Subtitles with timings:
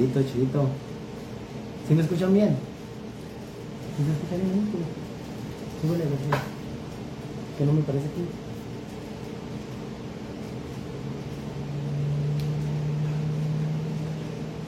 [0.00, 0.64] Chidito, chidito.
[1.86, 2.56] ¿Sí me escuchan bien?
[3.96, 4.66] ¿Sí me escuchan bien?
[5.82, 6.04] Súbele.
[7.58, 8.24] Que no me parece aquí.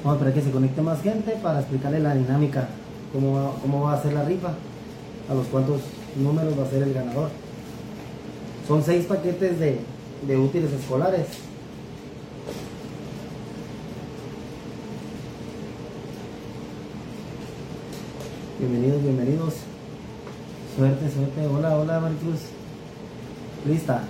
[0.05, 2.69] Vamos a esperar que se conecte más gente para explicarle la dinámica,
[3.15, 4.53] cómo va, cómo va a ser la rifa,
[5.31, 5.81] a los cuántos
[6.15, 7.31] números va a ser el ganador.
[8.69, 9.81] Son seis paquetes de,
[10.27, 11.27] de útiles escolares.
[18.63, 19.55] Bienvenidos, bienvenidos.
[20.77, 21.47] Suerte, suerte.
[21.49, 22.43] Hola, hola, Maricruz.
[23.67, 24.05] Lista.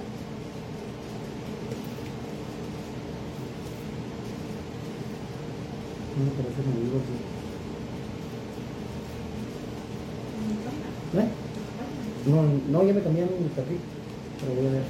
[6.19, 6.69] No me parece que.
[11.19, 11.29] ¿Eh?
[12.27, 13.79] No, no, ya me cambiaron mi tapí.
[14.39, 14.83] Pero voy a ver.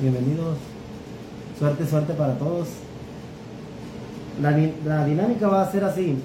[0.00, 0.75] Bienvenidos.
[1.58, 2.68] Suerte, suerte para todos.
[4.42, 6.16] La, di- la dinámica va a ser así.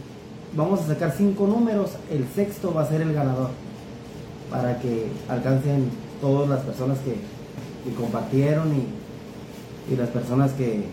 [0.56, 1.92] Vamos a sacar cinco números.
[2.12, 3.50] El sexto va a ser el ganador.
[4.50, 5.90] Para que alcancen
[6.20, 7.16] todas las personas que,
[7.94, 10.86] compartieron y, las personas que.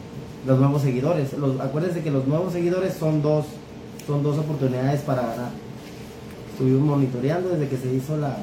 [0.46, 1.36] Los nuevos seguidores.
[1.36, 3.46] Los, acuérdense que los nuevos seguidores son dos,
[4.06, 5.50] son dos oportunidades para ganar.
[6.52, 8.36] Estuvimos monitoreando desde que se hizo la,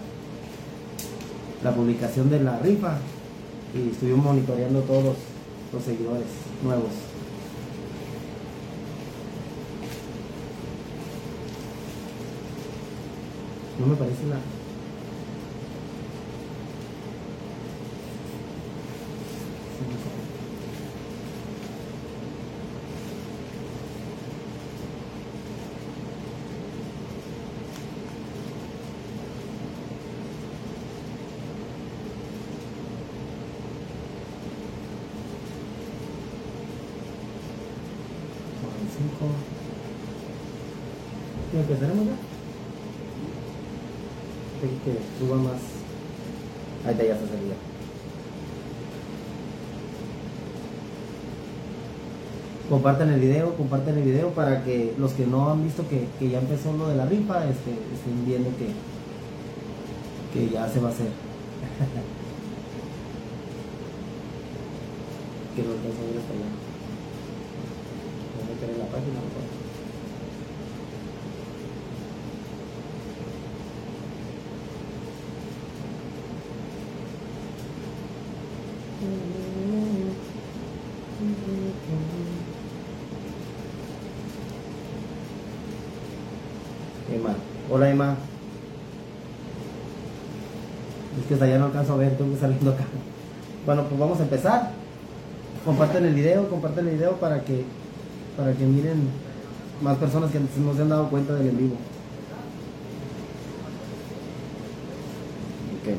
[1.72, 2.98] publicación de la rifa
[3.74, 5.16] y estuvimos monitoreando todos
[5.74, 6.28] los seguidores
[6.64, 6.92] nuevos.
[13.78, 14.38] No me parece la.
[14.38, 14.42] Sí,
[19.86, 20.10] no sé.
[38.62, 39.26] Con cinco.
[41.54, 42.16] ¿Y empezaremos ya?
[44.62, 45.62] Tengo que suba más.
[46.86, 47.56] Ahí está, ya se salía.
[52.70, 56.30] Compartan el video, compartan el video para que los que no han visto que, que
[56.30, 58.70] ya empezó lo de la rifa este, estén viendo que,
[60.34, 61.06] que ya se va a hacer.
[65.56, 66.50] que no alcanza a ver hasta allá.
[68.34, 69.14] Voy a meter en la página.
[69.22, 69.46] mejor.
[87.14, 87.36] Emma.
[87.76, 88.16] Hola Emma.
[91.20, 92.86] Es que hasta allá no alcanzo a ver, tengo que saliendo acá.
[93.66, 94.72] Bueno, pues vamos a empezar.
[95.66, 97.66] Comparten el video, comparten el video para que
[98.38, 99.10] para que miren
[99.82, 101.76] más personas que no se han dado cuenta del en vivo.
[105.82, 105.98] Ok.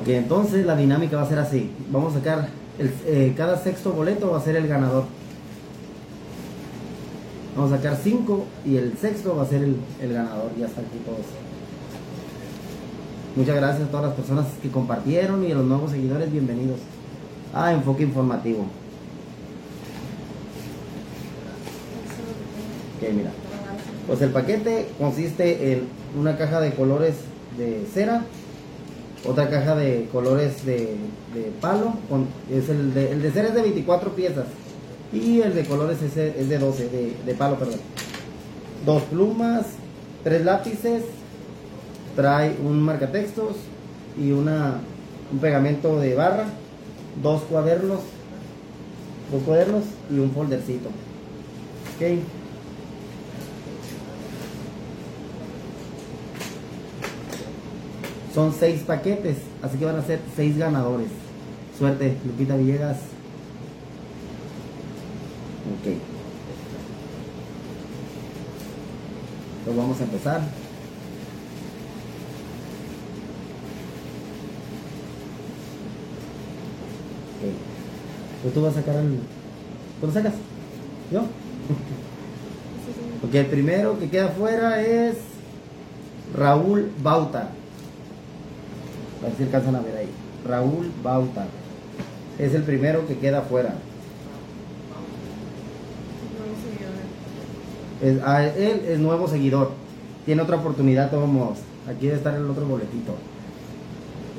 [0.00, 1.70] Ok, entonces la dinámica va a ser así.
[1.92, 2.48] Vamos a sacar
[2.80, 5.04] el, eh, cada sexto boleto va a ser el ganador.
[7.56, 10.50] Vamos a sacar 5 y el sexto va a ser el, el ganador.
[10.58, 11.20] Ya están aquí todos.
[13.36, 16.32] Muchas gracias a todas las personas que compartieron y a los nuevos seguidores.
[16.32, 16.80] Bienvenidos
[17.52, 18.62] a Enfoque Informativo.
[22.96, 23.30] Ok, mira.
[24.08, 27.14] Pues el paquete consiste en una caja de colores
[27.56, 28.24] de cera,
[29.26, 30.96] otra caja de colores de,
[31.34, 31.94] de palo,
[32.50, 34.44] es el, de, el de cera es de 24 piezas
[35.14, 37.80] y el de colores es, de- es de 12, de, de palo, perdón.
[38.84, 39.66] Dos plumas,
[40.22, 41.04] tres lápices,
[42.16, 43.56] trae un marcatextos,
[44.20, 44.78] y una,
[45.32, 46.44] un pegamento de barra,
[47.22, 48.00] dos cuadernos,
[49.32, 50.88] dos cuadernos y un foldercito.
[51.96, 52.18] Ok.
[58.34, 61.08] Son seis paquetes, así que van a ser seis ganadores.
[61.78, 62.98] Suerte, Lupita Villegas.
[65.84, 65.92] Ok.
[69.64, 70.38] Pues vamos a empezar.
[70.38, 70.44] Ok.
[78.42, 79.18] Pues tú vas a sacar el...
[80.00, 80.32] ¿Tú sacas?
[81.12, 81.20] ¿Yo?
[83.22, 85.16] Ok, el primero que queda afuera es
[86.34, 87.50] Raúl Bauta.
[89.20, 90.08] A ver si alcanzan a ver ahí.
[90.46, 91.46] Raúl Bauta.
[92.38, 93.74] Es el primero que queda afuera.
[98.24, 99.70] Ah, él es nuevo seguidor.
[100.26, 101.58] Tiene otra oportunidad, todos.
[101.88, 103.14] Aquí debe estar el otro boletito.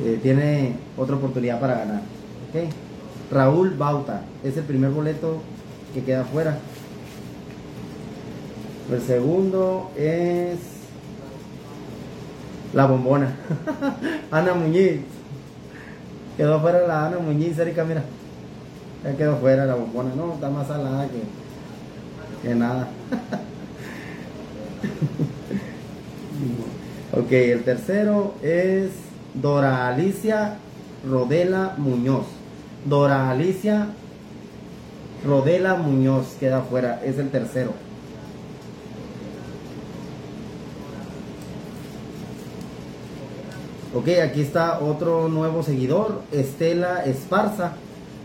[0.03, 2.01] Eh, tiene otra oportunidad para ganar.
[2.49, 2.69] ¿ok?
[3.31, 5.41] Raúl Bauta es el primer boleto
[5.93, 6.57] que queda afuera.
[8.91, 10.59] El segundo es
[12.73, 13.35] la bombona.
[14.31, 15.01] Ana Muñiz.
[16.37, 18.03] Quedó fuera la Ana Muñiz, Erika, mira.
[19.03, 20.11] Ya quedó fuera la bombona.
[20.15, 22.87] No, está más salada que, que nada.
[27.11, 28.91] ok, el tercero es
[29.33, 30.57] Dora Alicia
[31.07, 32.25] Rodela Muñoz.
[32.85, 33.87] Dora Alicia
[35.25, 37.73] Rodela Muñoz queda afuera, es el tercero.
[43.95, 47.71] Ok, aquí está otro nuevo seguidor, Estela Esparza.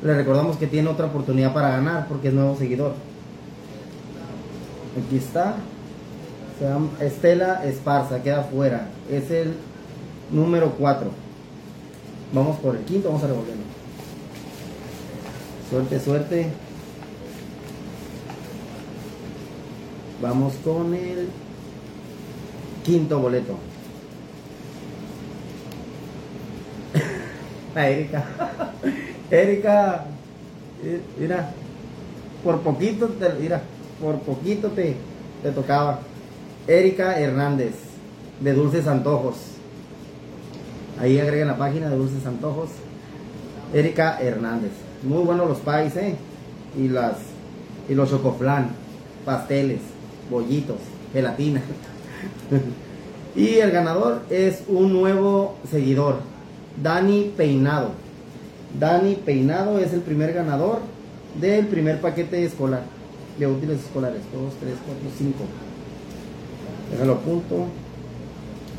[0.02, 2.94] Le recordamos que tiene otra oportunidad para ganar porque es nuevo seguidor.
[4.98, 5.54] Aquí está.
[7.00, 8.88] Estela Esparza, queda afuera.
[9.10, 9.54] Es el
[10.30, 11.10] número 4.
[12.34, 13.62] Vamos por el quinto, vamos a revolverlo.
[15.70, 16.46] Suerte, suerte.
[20.20, 21.28] Vamos con el
[22.84, 23.56] quinto boleto.
[27.74, 28.24] La Erika.
[29.30, 30.04] Erika,
[30.84, 31.52] eh, mira,
[32.44, 33.62] por poquito te, mira,
[33.98, 34.96] por poquito te,
[35.42, 36.00] te tocaba.
[36.70, 37.72] Erika Hernández,
[38.38, 39.34] de Dulces Antojos.
[41.00, 42.68] Ahí agreguen la página de Dulces Antojos.
[43.74, 44.70] Erika Hernández.
[45.02, 46.14] Muy buenos los pais, ¿eh?
[46.78, 47.16] Y las
[47.88, 48.68] y los chocoflan,
[49.24, 49.80] pasteles,
[50.30, 50.76] bollitos,
[51.12, 51.60] gelatina.
[53.34, 56.20] y el ganador es un nuevo seguidor,
[56.80, 57.90] Dani Peinado.
[58.78, 60.78] Dani Peinado es el primer ganador
[61.40, 62.82] del primer paquete escolar,
[63.40, 64.20] de útiles escolares.
[64.32, 65.69] 2, 3, 4, 5.
[66.90, 67.66] Déjalo a punto.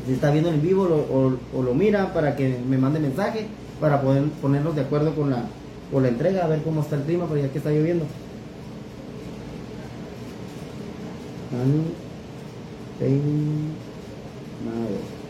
[0.06, 3.46] Si está viendo en vivo lo, o, lo mira para que me mande mensaje
[3.80, 5.44] para poder ponernos de acuerdo con la,
[5.92, 8.04] con la entrega, a ver cómo está el clima, porque ya que está lloviendo.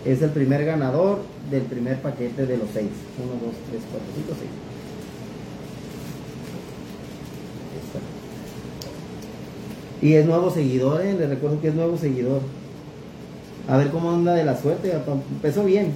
[0.04, 1.20] Es el primer ganador
[1.50, 2.90] del primer paquete de los seis.
[3.18, 4.50] 1, 2, 3, 4, 5, 6.
[10.02, 11.14] Y es nuevo seguidor, ¿eh?
[11.14, 12.40] les recuerdo que es nuevo seguidor.
[13.68, 14.92] A ver cómo anda de la suerte.
[14.92, 15.94] Empezó bien.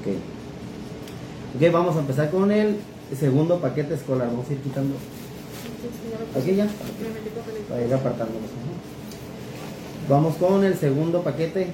[0.00, 0.08] Ok.
[1.56, 2.78] Ok, vamos a empezar con el
[3.18, 4.28] segundo paquete escolar.
[4.28, 4.94] Vamos a ir quitando.
[6.36, 6.68] Aquí ya.
[7.68, 8.50] Para ir apartándolos.
[10.08, 11.68] Vamos con el segundo paquete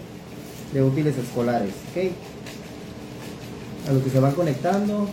[0.72, 1.72] de útiles escolares.
[1.90, 2.12] Ok.
[3.88, 5.08] A los que se van conectando.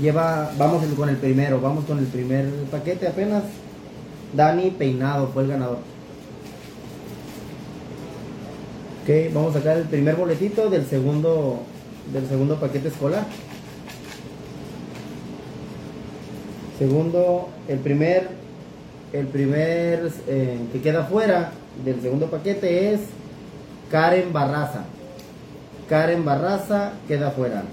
[0.00, 3.42] Lleva, vamos con el primero, vamos con el primer paquete apenas.
[4.32, 5.78] Dani Peinado fue el ganador.
[9.02, 11.62] Ok, vamos a sacar el primer boletito del segundo,
[12.12, 13.24] del segundo paquete escolar.
[16.78, 18.28] Segundo, el primer,
[19.12, 21.50] el primer eh, que queda fuera
[21.84, 23.00] del segundo paquete es
[23.90, 24.84] Karen Barraza.
[25.88, 27.64] Karen Barraza queda fuera.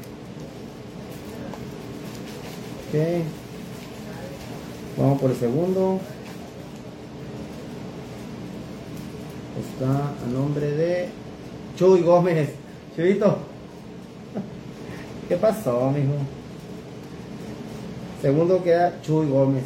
[2.87, 2.99] Ok.
[4.97, 5.99] Vamos por el segundo.
[9.59, 11.09] Está a nombre de
[11.77, 12.49] Chuy Gómez.
[12.95, 13.37] Chuyito.
[15.29, 16.13] ¿Qué pasó, mijo?
[18.21, 19.63] Segundo queda Chuy Gómez.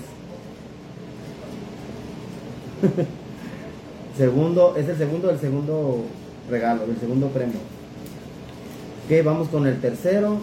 [4.17, 6.05] segundo, es el segundo del segundo
[6.49, 7.59] regalo, del segundo premio.
[9.05, 10.37] Ok, vamos con el tercero.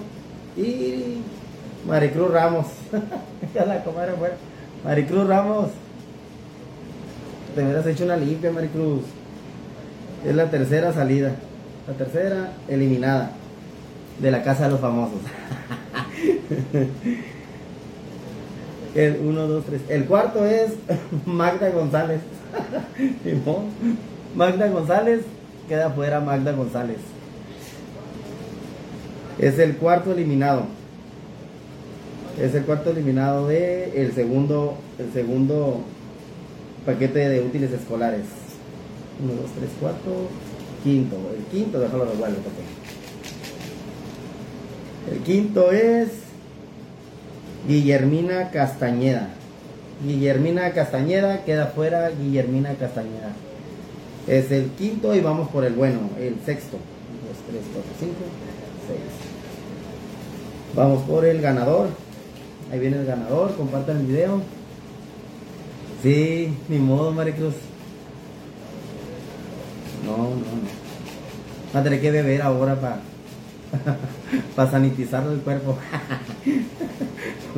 [0.57, 1.19] Y
[1.87, 2.67] Maricruz Ramos.
[3.55, 4.33] la.
[4.85, 5.69] Maricruz Ramos.
[7.55, 9.03] te hubieras hecho una limpia, Maricruz.
[10.25, 11.33] Es la tercera salida.
[11.87, 13.31] La tercera eliminada
[14.19, 15.21] de la casa de los famosos.
[18.95, 19.83] El 1, 2, 3.
[19.91, 20.73] El cuarto es
[21.27, 22.21] Magda González.
[24.35, 25.21] Magda González.
[25.69, 26.99] Queda fuera Magda González.
[29.39, 30.63] Es el cuarto eliminado.
[32.41, 35.81] Es el cuarto eliminado de el segundo, el segundo
[36.85, 38.27] paquete de útiles escolares.
[39.23, 39.97] 1, 2, 3, 4.
[40.85, 41.17] Quinto.
[41.35, 42.37] El quinto, déjalo revuelvo.
[45.11, 46.09] El quinto es
[47.67, 49.31] Guillermina Castañeda.
[50.05, 53.33] Guillermina Castañeda, queda fuera Guillermina Castañeda.
[54.27, 56.77] Es el quinto y vamos por el bueno, el sexto.
[56.77, 58.13] 1, 2, 3, 4, 5,
[58.89, 59.01] 6.
[60.77, 61.89] Vamos por el ganador.
[62.71, 64.43] Ahí viene el ganador, compartan el video.
[66.03, 67.55] Sí, ni modo, Maricruz.
[70.05, 70.43] No, no, no.
[71.75, 73.01] Va a tener que beber ahora para
[74.57, 75.77] para sanitizar el cuerpo.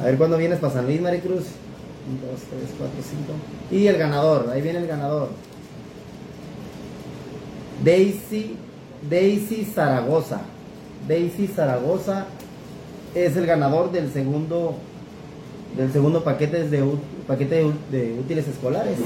[0.00, 1.44] a ver cuándo vienes para San Luis, Maricruz.
[2.08, 2.96] 1, 2, 3, 4,
[3.70, 3.80] 5.
[3.82, 5.30] Y el ganador, ahí viene el ganador.
[7.84, 8.56] Daisy,
[9.08, 10.40] Daisy Zaragoza.
[11.08, 12.26] Daisy Zaragoza
[13.14, 14.74] es el ganador del segundo
[15.76, 16.84] del segundo paquete de,
[17.26, 18.98] paquete de, útiles escolares.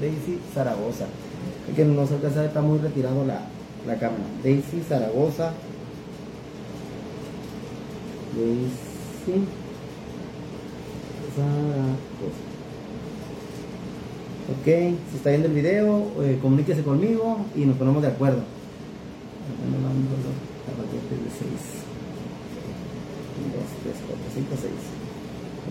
[0.00, 1.06] Daisy Zaragoza.
[1.68, 3.40] Es que no se alcanza, está muy retirado la,
[3.86, 4.24] la cámara.
[4.42, 5.52] Daisy Zaragoza.
[8.34, 9.44] Daisy
[11.34, 12.46] Zaragoza.
[14.48, 14.64] Ok,
[15.10, 18.42] si está viendo el video, eh, comuníquese conmigo y nos ponemos de acuerdo
[20.72, 21.86] paquete de 6
[23.36, 24.72] 1, 2, 3, 4, 5, 6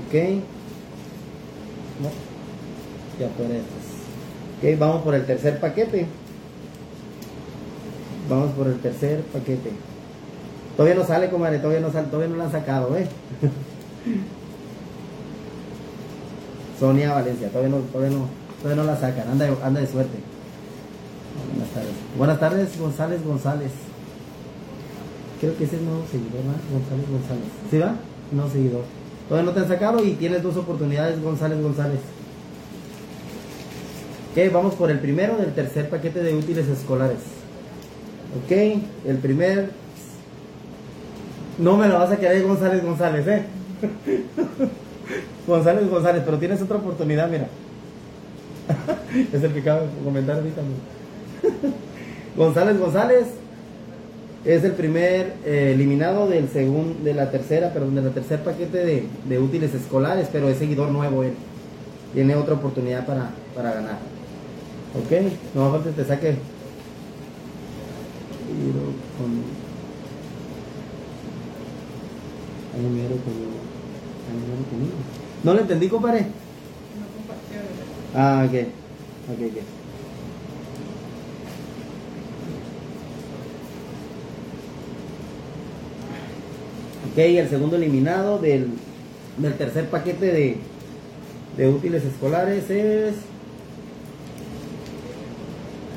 [0.06, 0.14] ok.
[2.02, 2.10] No,
[3.20, 3.96] ya fueron estos
[4.58, 6.08] ok, vamos por el tercer paquete.
[8.30, 9.72] Vamos por el tercer paquete.
[10.75, 13.08] Todavía no sale comadre, todavía no sale, todavía no lo han sacado eh
[16.80, 18.28] Sonia Valencia, todavía no, todavía no,
[18.62, 20.18] todavía no la sacan, anda, anda de suerte.
[21.54, 21.94] Buenas tardes.
[22.18, 23.72] Buenas tardes, González González.
[25.39, 26.62] Creo que ese es nuevo seguidor, ¿verdad?
[26.72, 27.44] González González.
[27.70, 27.96] ¿Sí va?
[28.32, 28.84] No seguidor.
[29.27, 32.00] Todavía no te han sacado y tienes dos oportunidades, González González.
[34.32, 37.20] Ok, vamos por el primero del tercer paquete de útiles escolares.
[38.44, 38.51] Ok,
[39.06, 39.72] el primer.
[41.58, 43.46] No me lo vas a querer González González, ¿eh?
[45.48, 47.48] González González, pero tienes otra oportunidad, mira.
[49.34, 50.62] es el que acabo de comentar ahorita.
[52.38, 53.27] González González
[54.46, 59.08] es el primer eh, eliminado del segundo, de la tercera, perdón, de la tercer paquete
[59.28, 61.34] de, útiles escolares, pero es seguidor nuevo él.
[62.14, 63.98] Tiene otra oportunidad para, ganar.
[64.94, 65.12] ¿Ok?
[65.56, 66.36] No falta te saque.
[75.44, 76.22] No lo entendí, compadre.
[76.22, 77.60] No compartió.
[78.14, 78.68] Ah, ok.
[79.32, 79.85] Ok, ok.
[87.15, 88.67] Ok, el segundo eliminado del,
[89.57, 90.57] tercer paquete de,
[91.55, 93.13] de útiles escolares es...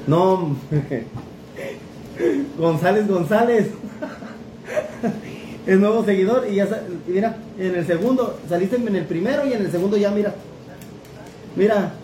[0.07, 0.57] No,
[2.57, 3.67] González González.
[5.67, 6.69] es nuevo seguidor y ya
[7.09, 10.35] mira, en el segundo, saliste en el primero y en el segundo ya mira.
[11.57, 11.95] Mira.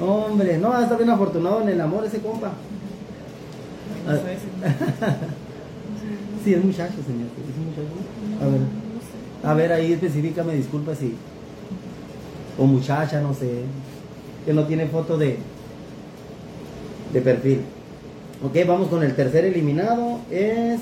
[0.00, 2.52] Hombre, no, está bien afortunado en el amor ese compa.
[6.44, 7.28] Sí, es muchacho, señor.
[8.40, 8.60] A ver.
[9.42, 11.14] A ver, ahí específicame, disculpa si.
[12.58, 13.62] O muchacha, no sé.
[14.44, 15.38] Que no tiene foto de.
[17.12, 17.60] De perfil.
[18.42, 20.20] Ok, vamos con el tercer eliminado.
[20.30, 20.80] Es.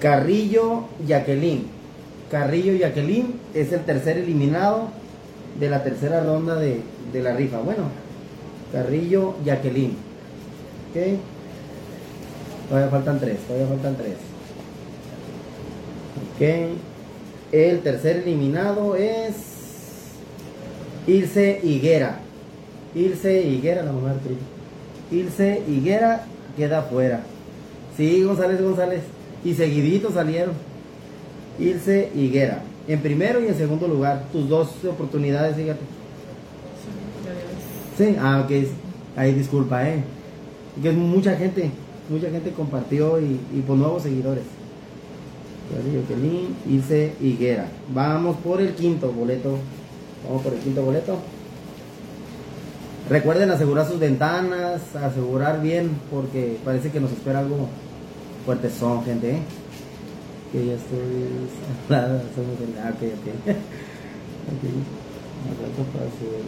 [0.00, 1.66] Carrillo Jacqueline.
[2.30, 4.88] Carrillo Jacqueline es el tercer eliminado
[5.60, 6.80] de la tercera ronda de,
[7.12, 7.58] de la rifa.
[7.58, 7.84] Bueno,
[8.72, 9.96] Carrillo Jacqueline.
[10.90, 11.18] Ok.
[12.72, 14.14] Todavía faltan tres, todavía faltan tres.
[16.34, 17.52] Ok.
[17.52, 19.34] El tercer eliminado es
[21.06, 22.20] Ilse Higuera.
[22.94, 24.14] Ilse Higuera, la mujer
[25.10, 26.24] Ilse Higuera
[26.56, 27.20] queda fuera.
[27.94, 29.02] Sí, González González.
[29.44, 30.54] Y seguidito salieron.
[31.58, 32.62] Ilse Higuera.
[32.88, 34.24] En primero y en segundo lugar.
[34.32, 35.82] Tus dos oportunidades, fíjate.
[37.98, 38.66] Sí, ah, ok.
[39.14, 40.02] Ahí disculpa, eh.
[40.80, 41.70] Que es mucha gente
[42.08, 44.44] mucha gente compartió y, por nuevos seguidores.
[46.68, 47.66] Ilse Higuera.
[47.94, 49.56] Vamos por el quinto boleto.
[50.26, 51.18] Vamos por el quinto boleto.
[53.08, 57.68] Recuerden asegurar sus ventanas, asegurar bien, porque parece que nos espera algo
[58.44, 59.36] fuerte son, gente.
[59.36, 59.42] ¿eh?
[60.52, 60.98] Que ya estoy.
[61.88, 62.78] Nada, somos el.
[62.78, 63.56] Ah, ok, ok.
[64.52, 64.64] ok.
[65.92, 66.42] para hacer.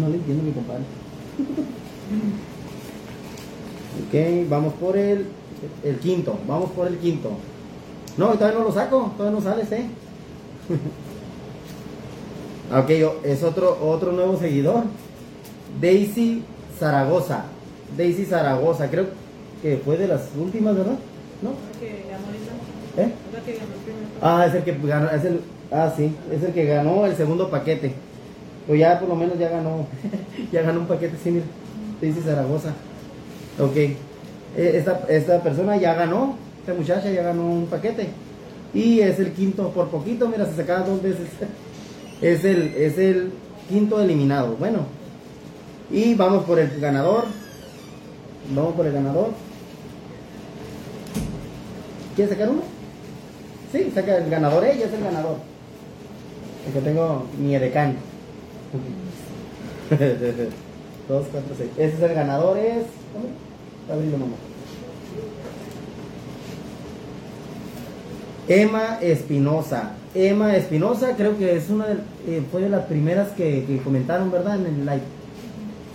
[0.00, 0.84] No le entiendo mi compadre.
[4.06, 5.26] ok, vamos por el,
[5.84, 6.38] el quinto.
[6.46, 7.30] Vamos por el quinto.
[8.16, 9.86] No, todavía no lo saco, todavía no sales, eh.
[12.76, 12.90] ok,
[13.24, 14.84] es otro, otro nuevo seguidor.
[15.80, 16.42] Daisy
[16.78, 17.44] Zaragoza.
[17.96, 19.06] Daisy Zaragoza, creo
[19.62, 20.98] que fue de las últimas, ¿verdad?
[21.42, 21.50] ¿No?
[22.96, 23.12] ¿Eh?
[24.20, 25.40] Ah, es el que ganó, es el,
[25.70, 27.94] ah, sí, es el que ganó el segundo paquete.
[28.68, 29.86] O ya por lo menos ya ganó,
[30.52, 31.46] ya ganó un paquete, sí, mira,
[32.00, 32.72] Daisy Zaragoza.
[33.58, 33.96] Ok, e,
[34.56, 38.08] esta, esta persona ya ganó, esta muchacha ya ganó un paquete.
[38.72, 41.28] Y es el quinto, por poquito, mira, se sacaba dos veces.
[42.20, 43.32] Es el, es el
[43.66, 44.54] quinto eliminado.
[44.56, 44.80] Bueno,
[45.90, 47.24] y vamos por el ganador.
[48.54, 49.30] Vamos por el ganador.
[52.14, 52.60] ¿Quieres sacar uno?
[53.72, 55.38] Sí, saca el ganador, ella es el ganador.
[56.66, 57.96] El que tengo mi edecán.
[61.10, 61.70] 2, 4, 6.
[61.76, 62.84] Ese es el ganador, es.
[63.92, 64.36] Abrilo, mamá.
[68.48, 69.92] Emma Espinosa.
[70.14, 71.94] Emma Espinosa, creo que es una de,
[72.28, 74.60] eh, fue de las primeras que, que, comentaron, ¿verdad?
[74.60, 75.02] En el live.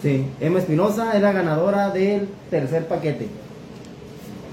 [0.02, 3.28] Sí, Emma Espinosa es la ganadora del tercer paquete.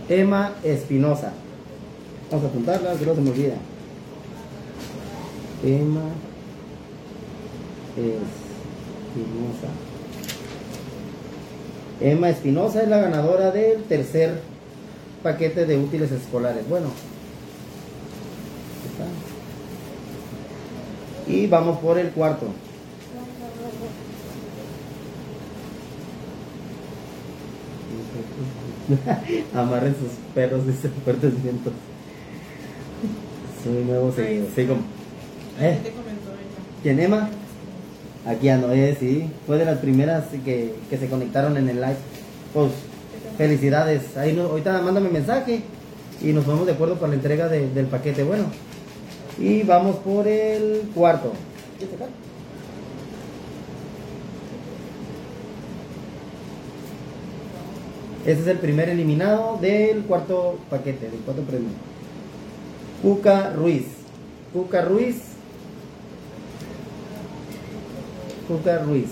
[0.09, 1.33] Emma Espinosa.
[2.31, 3.55] Vamos a apuntarla, que no se me olvida.
[5.65, 6.03] Emma
[7.97, 9.92] Espinosa.
[12.03, 14.41] Emma Espinosa es la ganadora del tercer
[15.23, 16.69] paquete de útiles escolares.
[16.69, 16.89] Bueno.
[21.29, 22.47] Y vamos por el cuarto.
[29.55, 31.73] Amarren sus perros, dice fuertes vientos.
[33.63, 34.47] Soy nuevo seguido.
[34.55, 34.81] Sí, como.
[35.61, 35.79] ¿Eh?
[36.83, 37.31] ¿Quién Emma?
[38.27, 39.31] Aquí ando, eh, sí.
[39.47, 41.97] Fue de las primeras que, que se conectaron en el live.
[42.55, 42.71] Pues,
[43.37, 44.17] felicidades.
[44.17, 45.63] Ahí no, ahorita mándame mensaje
[46.21, 48.23] y nos ponemos de acuerdo para la entrega de, del paquete.
[48.23, 48.45] Bueno,
[49.39, 51.33] y vamos por el cuarto.
[58.25, 61.71] Este es el primer eliminado del cuarto paquete, del cuarto premio.
[63.03, 63.87] Cuca Ruiz.
[64.53, 65.32] Cuca Ruiz.
[68.53, 69.09] Cuca Ruiz.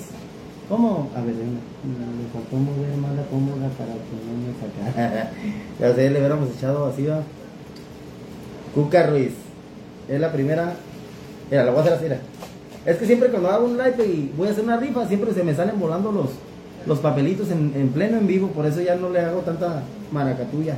[0.68, 1.10] ¿Cómo?
[1.16, 4.52] A ver, me faltó mover más la cómoda para que no me
[4.92, 5.30] sacara.
[5.80, 7.22] ya le hubiéramos echado así, va.
[8.74, 9.32] Cuca Ruiz.
[10.10, 10.74] Es la primera.
[11.50, 12.04] Mira, la voy a hacer así.
[12.04, 12.20] Mira.
[12.84, 15.42] Es que siempre cuando hago un live y voy a hacer una rifa, siempre se
[15.42, 16.28] me salen volando los,
[16.86, 20.76] los papelitos en, en pleno en vivo, por eso ya no le hago tanta maracatuya.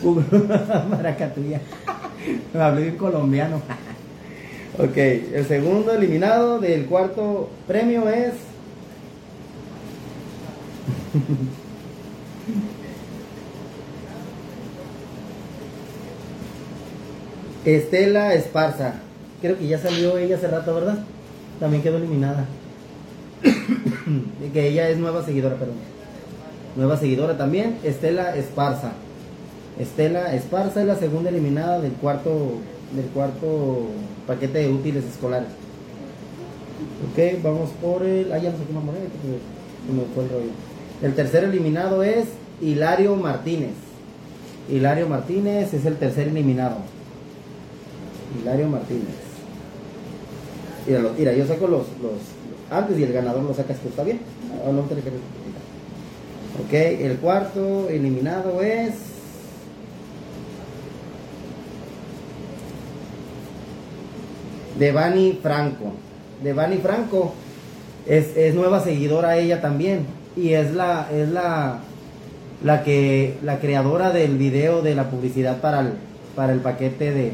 [0.90, 1.60] maracatuya.
[2.54, 3.60] Me hablé bien colombiano.
[4.78, 8.32] Ok, el segundo eliminado del cuarto premio es.
[17.64, 18.94] Estela Esparza.
[19.40, 20.98] Creo que ya salió ella hace rato, ¿verdad?
[21.60, 22.46] También quedó eliminada.
[24.52, 25.76] que ella es nueva seguidora, perdón.
[26.76, 28.92] Nueva seguidora también, Estela Esparza.
[29.78, 32.58] Estela Esparza es la segunda eliminada del cuarto
[32.94, 33.88] del cuarto
[34.26, 35.48] paquete de útiles escolares.
[37.10, 38.32] Ok, vamos por el.
[38.32, 39.04] Ah, ya no sé moneda,
[39.92, 40.50] me fue el rollo.
[41.02, 42.26] El tercer eliminado es
[42.60, 43.74] Hilario Martínez.
[44.70, 46.76] Hilario Martínez es el tercer eliminado.
[48.40, 49.14] Hilario Martínez.
[50.86, 52.20] Mira, mira yo saco los, los
[52.70, 54.20] antes y el ganador lo sacas tú, ¿está bien?
[54.64, 54.70] Ah,
[56.66, 58.92] ok, el cuarto eliminado es
[64.78, 65.92] Devani Franco.
[66.42, 67.34] Devani Franco
[68.06, 70.06] es, es, nueva seguidora ella también.
[70.36, 71.78] Y es la, es la,
[72.62, 75.92] la que la creadora del video de la publicidad para el,
[76.34, 77.32] para el paquete de,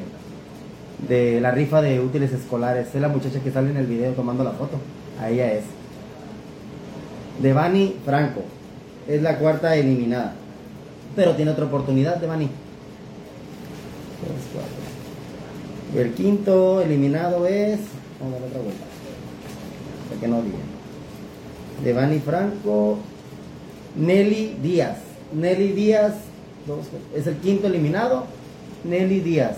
[1.09, 2.95] de la rifa de útiles escolares.
[2.95, 4.77] Es la muchacha que sale en el video tomando la foto.
[5.21, 5.65] Ahí ella es.
[7.43, 8.43] Devani Franco.
[9.09, 10.35] Es la cuarta eliminada.
[11.17, 12.49] Pero tiene otra oportunidad, Devani.
[15.97, 17.81] El quinto eliminado es.
[18.21, 18.85] Vamos a dar otra vuelta.
[20.09, 20.61] Para que no olviden.
[21.85, 22.99] Devani Franco.
[23.97, 24.99] Nelly Díaz.
[25.33, 26.13] Nelly Díaz
[26.67, 28.25] dos, es el quinto eliminado,
[28.85, 29.57] Nelly Díaz.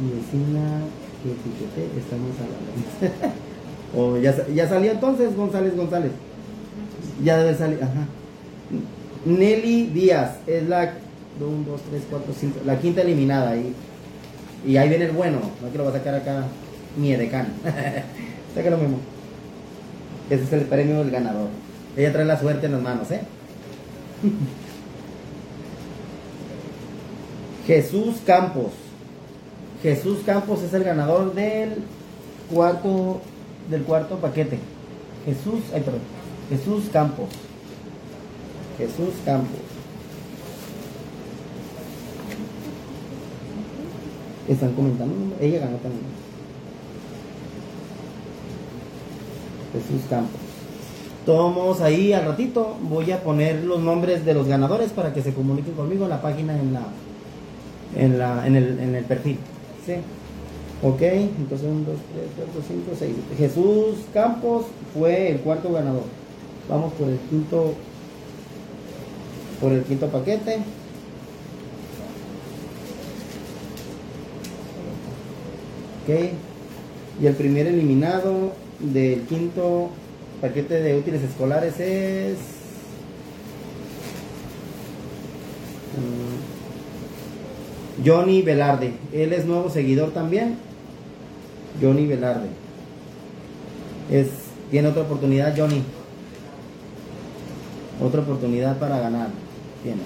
[0.00, 0.80] Mi vecina
[1.22, 3.28] que etiqueté, estamos la
[4.00, 6.12] O ya, ya salió entonces González González.
[7.24, 8.06] Ya debe salir, ajá.
[9.24, 10.94] Nelly Díaz es la
[11.40, 13.74] 1, 2, 3, 4, 5, la quinta eliminada ahí.
[14.66, 16.44] Y ahí viene el bueno, no que lo va a sacar acá
[16.96, 17.52] mi edecán.
[18.54, 18.98] Saca lo mismo.
[20.30, 21.48] Ese es el premio del ganador.
[21.96, 23.20] Ella trae la suerte en las manos, ¿eh?
[27.66, 28.72] Jesús Campos.
[29.82, 31.82] Jesús Campos es el ganador del
[32.52, 33.20] cuarto
[33.70, 34.58] del cuarto paquete.
[35.24, 36.00] Jesús, ay perdón,
[36.48, 37.28] Jesús Campos.
[38.78, 39.67] Jesús Campos.
[44.48, 46.06] Están comentando, ella ganó también.
[49.72, 50.40] Jesús Campos.
[51.26, 52.76] Tomos ahí al ratito.
[52.88, 56.22] Voy a poner los nombres de los ganadores para que se comuniquen conmigo en la
[56.22, 56.82] página en la
[57.94, 59.36] en la en el, en el perfil.
[59.84, 59.94] ¿Sí?
[60.82, 63.16] Ok, entonces 1, 2, 3, 4, 5, 6.
[63.36, 66.04] Jesús Campos fue el cuarto ganador.
[66.68, 67.74] Vamos por el quinto
[69.60, 70.58] por el quinto paquete.
[76.08, 76.14] Ok.
[77.20, 79.90] Y el primer eliminado del quinto
[80.40, 82.38] paquete de útiles escolares es
[85.98, 88.94] mm, Johnny Velarde.
[89.12, 90.56] Él es nuevo seguidor también.
[91.82, 92.48] Johnny Velarde.
[94.70, 95.82] Tiene otra oportunidad, Johnny.
[98.02, 99.28] Otra oportunidad para ganar.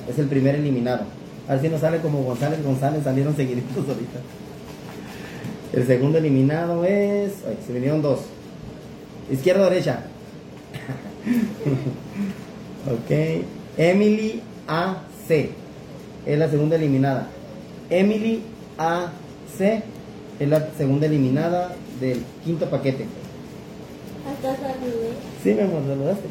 [0.09, 1.05] Es el primer eliminado.
[1.49, 4.19] A ver si no sale como González González, salieron seguiditos ahorita.
[5.73, 7.33] El segundo eliminado es.
[7.47, 8.21] Ay, se vinieron dos.
[9.31, 10.05] Izquierda o derecha.
[12.87, 13.11] ok.
[13.79, 15.51] Emily A.C.
[16.27, 17.29] Es la segunda eliminada.
[17.89, 18.43] Emily
[18.77, 19.83] A.C.
[20.39, 23.07] Es la segunda eliminada del quinto paquete.
[24.29, 25.11] Hasta saludé.
[25.43, 26.29] Sí, mi amor, saludaste.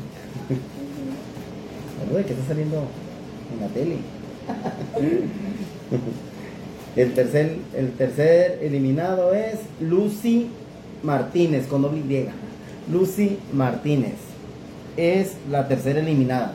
[2.00, 2.84] Saluda que está saliendo
[3.54, 3.98] en la tele.
[6.96, 10.50] el, tercer, el tercer eliminado es Lucy
[11.04, 12.28] Martínez con doble Y.
[12.92, 14.16] Lucy Martínez
[14.98, 16.54] es la tercera eliminada.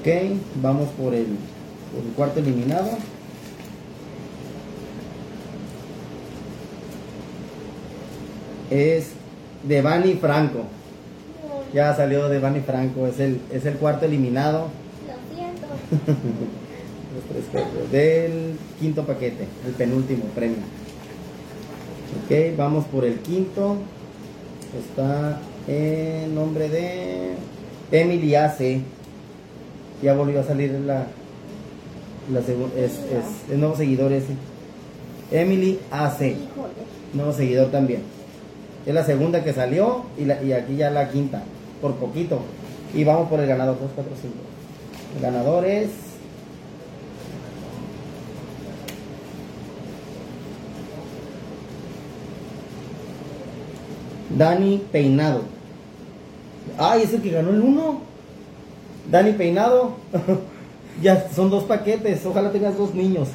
[0.00, 1.26] Ok, vamos por el,
[1.92, 2.88] por el cuarto eliminado.
[8.70, 9.10] Es
[9.66, 10.64] Devani Franco.
[11.74, 14.68] Ya salió Devani Franco, es el, es el cuarto eliminado
[15.06, 15.66] Lo siento.
[17.92, 20.56] Del quinto paquete, el penúltimo premio.
[22.24, 23.76] Ok, vamos por el quinto.
[24.78, 27.32] Está en nombre de
[27.92, 28.80] Emily AC.
[30.02, 31.06] Ya volvió a salir la,
[32.32, 32.92] la es, es,
[33.50, 34.34] es nuevo seguidor ese.
[35.30, 36.72] Emily AC, Híjole.
[37.14, 38.02] nuevo seguidor también.
[38.86, 41.42] Es la segunda que salió y, la- y aquí ya la quinta,
[41.82, 42.40] por poquito.
[42.94, 44.34] Y vamos por el ganador, 2, 4, 5.
[45.16, 45.88] El ganador es
[54.30, 55.42] Dani Peinado.
[56.78, 58.00] Ay, es el que ganó el uno.
[59.10, 59.92] Dani Peinado.
[61.02, 62.24] ya son dos paquetes.
[62.26, 63.28] Ojalá tengas dos niños.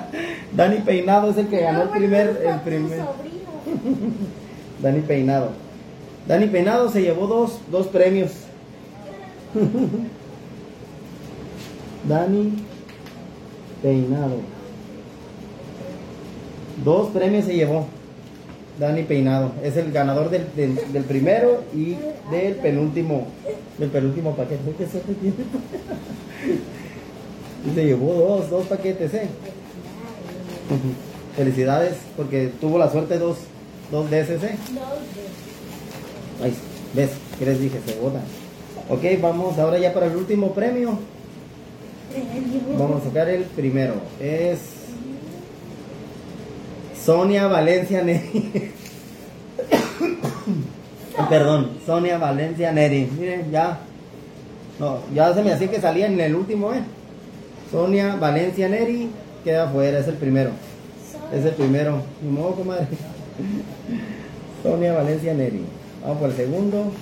[0.56, 2.42] Dani Peinado es el que ganó el primer.
[2.44, 3.00] El primer.
[4.82, 5.50] Dani Peinado.
[6.26, 8.32] Dani Peinado se llevó dos, dos premios.
[12.08, 12.52] Dani
[13.82, 14.36] Peinado.
[16.84, 17.86] Dos premios se llevó.
[18.80, 19.52] Dani Peinado.
[19.62, 21.96] Es el ganador del, del- del primero y
[22.32, 23.26] del penúltimo.
[23.78, 24.72] Del penúltimo paquete.
[24.76, 25.30] ¿Qué tiene?
[27.70, 29.28] y se llevó dos, dos paquetes, ¿eh?
[31.36, 33.36] Felicidades, porque tuvo la suerte dos,
[33.90, 34.56] dos veces, ¿eh?
[34.74, 34.80] No,
[36.44, 36.54] Ahí,
[36.94, 37.10] ¿ves?
[37.38, 37.78] ¿Qué les dije?
[37.86, 38.20] Se vota.
[38.88, 40.98] Ok, vamos ahora ya para el último premio.
[42.78, 43.94] Vamos a sacar el primero.
[44.20, 44.58] Es
[47.10, 48.70] Sonia Valencia Neri.
[51.28, 53.10] Perdón, Sonia Valencia Neri.
[53.18, 53.80] Miren, ya.
[54.78, 56.84] No, ya se me hacía que salía en el último, ¿eh?
[57.72, 59.10] Sonia Valencia Neri
[59.42, 60.50] queda afuera, es el primero.
[61.34, 62.00] Es el primero.
[62.22, 62.86] Ni modo, comadre.
[64.62, 65.64] Sonia Valencia Neri.
[66.02, 66.92] Vamos por el segundo.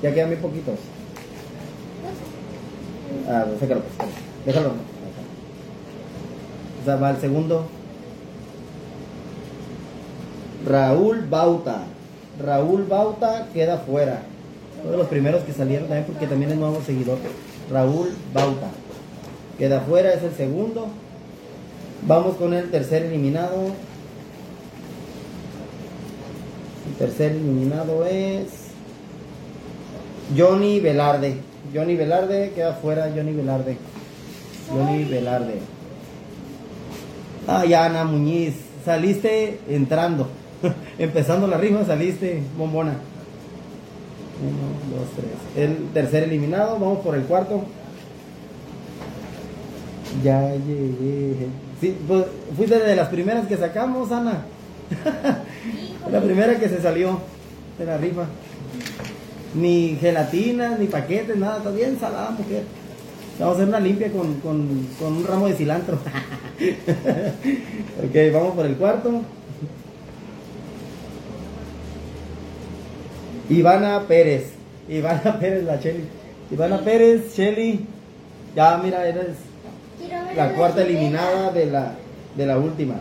[0.00, 0.78] Ya quedan muy poquitos.
[3.28, 4.08] Ah, pues, sácalo, pues.
[4.46, 4.68] Déjalo.
[6.80, 7.81] O sea, va el segundo.
[10.66, 11.82] Raúl Bauta.
[12.40, 14.22] Raúl Bauta queda fuera.
[14.82, 17.18] Uno de los primeros que salieron también porque también es nuevo seguidor.
[17.70, 18.68] Raúl Bauta.
[19.58, 20.88] Queda fuera, es el segundo.
[22.06, 23.68] Vamos con el tercer eliminado.
[26.88, 28.48] El tercer eliminado es
[30.36, 31.36] Johnny Velarde.
[31.72, 33.76] Johnny Velarde, queda fuera Johnny Velarde.
[34.68, 35.60] Johnny Velarde.
[37.46, 40.28] Ah, ya Ana Muñiz, saliste entrando.
[40.98, 42.94] Empezando la rifa, saliste bombona.
[44.42, 45.30] Uno, dos, tres.
[45.56, 47.64] El tercer eliminado, vamos por el cuarto.
[50.22, 51.48] Ya llegué.
[51.80, 52.24] Sí, pues
[52.56, 54.44] fuiste de las primeras que sacamos, Ana.
[56.10, 57.20] la primera que se salió
[57.78, 58.26] de la rifa.
[59.54, 62.36] Ni gelatinas, ni paquetes, nada, está bien salada.
[63.38, 65.96] Vamos a hacer una limpia con, con, con un ramo de cilantro.
[68.04, 69.22] ok, vamos por el cuarto.
[73.50, 74.52] Ivana Pérez.
[74.88, 76.04] Ivana Pérez, la Cheli.
[76.50, 77.86] Ivana Pérez, Cheli.
[78.54, 79.36] Ya, mira, eres
[80.36, 81.94] la cuarta eliminada de la,
[82.36, 82.94] de la última.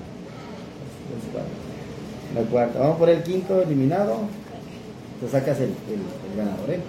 [2.36, 2.80] La cuarta.
[2.80, 4.18] Vamos por el quinto eliminado.
[5.20, 6.80] Te sacas el, el- el ganador, ¿eh?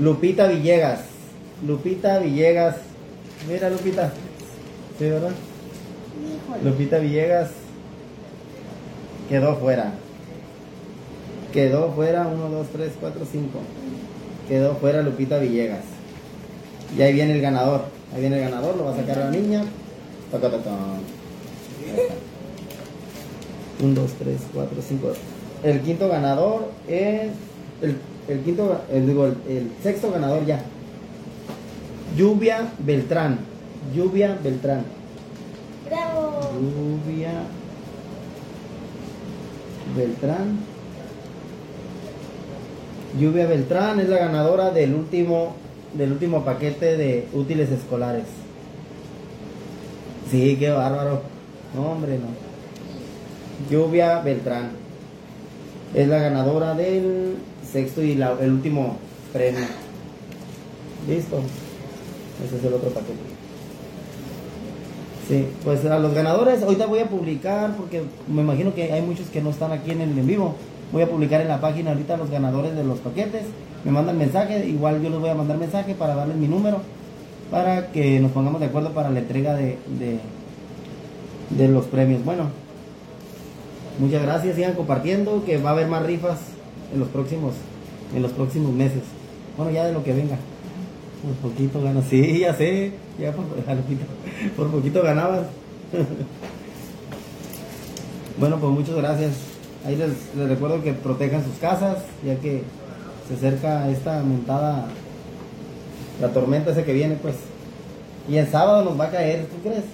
[0.00, 1.00] Lupita Villegas.
[1.66, 2.76] Lupita Villegas.
[3.48, 4.12] Mira, Lupita.
[4.98, 5.30] Sí, ¿verdad?
[6.64, 7.50] Lupita Villegas
[9.28, 9.92] quedó fuera.
[11.54, 13.48] Quedó fuera 1, 2, 3, 4, 5.
[14.48, 15.84] Quedó fuera Lupita Villegas.
[16.98, 17.82] Y ahí viene el ganador.
[18.12, 19.62] Ahí viene el ganador, lo va a sacar la niña.
[23.80, 25.12] 1, 2, 3, 4, 5.
[25.62, 27.30] El quinto ganador es.
[27.80, 28.80] El, el quinto.
[28.90, 30.60] El, digo, el, el sexto ganador ya.
[32.16, 33.38] Lluvia Beltrán.
[33.94, 34.82] Lluvia Beltrán.
[35.88, 36.50] Bravo.
[36.52, 37.44] Lluvia
[39.96, 40.73] Beltrán.
[43.18, 45.54] Lluvia Beltrán es la ganadora del último
[45.94, 48.24] del último paquete de útiles escolares.
[50.30, 51.22] Sí, qué bárbaro.
[51.74, 52.26] No, hombre, no.
[53.70, 54.70] Lluvia Beltrán
[55.94, 57.36] es la ganadora del
[57.70, 58.96] sexto y el último
[59.32, 59.66] premio.
[61.08, 61.40] Listo.
[62.44, 63.34] Ese es el otro paquete.
[65.28, 69.28] Sí, pues a los ganadores, ahorita voy a publicar, porque me imagino que hay muchos
[69.28, 70.56] que no están aquí en el en vivo.
[70.92, 73.42] Voy a publicar en la página ahorita los ganadores de los paquetes.
[73.84, 76.78] Me mandan mensaje, igual yo les voy a mandar mensaje para darles mi número,
[77.50, 80.20] para que nos pongamos de acuerdo para la entrega de, de,
[81.50, 82.24] de los premios.
[82.24, 82.44] Bueno,
[83.98, 86.38] muchas gracias, sigan compartiendo, que va a haber más rifas
[86.92, 87.54] en los próximos,
[88.14, 89.02] en los próximos meses.
[89.56, 90.36] Bueno, ya de lo que venga.
[91.22, 93.44] Por poquito ganas, sí, ya sé, ya por,
[94.56, 95.46] por poquito ganabas.
[98.38, 99.53] bueno, pues muchas gracias.
[99.84, 102.62] Ahí les, recuerdo que protejan sus casas, ya que
[103.28, 104.86] se acerca esta montada,
[106.20, 107.34] la tormenta esa que viene, pues.
[108.28, 109.84] Y el sábado nos va a caer, ¿tú crees?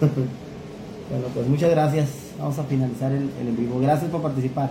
[0.00, 2.08] bueno, pues muchas gracias.
[2.38, 3.80] Vamos a finalizar el, el en vivo.
[3.80, 4.70] Gracias por participar.